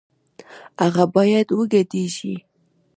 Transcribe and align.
هغه 0.81 1.03
بايد 1.13 1.47
وګډېږي 1.57 2.33